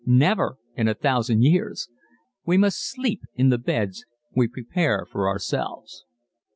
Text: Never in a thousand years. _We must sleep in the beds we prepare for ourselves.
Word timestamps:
Never 0.07 0.57
in 0.75 0.87
a 0.87 0.95
thousand 0.95 1.43
years. 1.43 1.87
_We 2.47 2.57
must 2.57 2.89
sleep 2.91 3.21
in 3.35 3.49
the 3.49 3.59
beds 3.59 4.03
we 4.35 4.47
prepare 4.47 5.05
for 5.05 5.27
ourselves. 5.29 6.05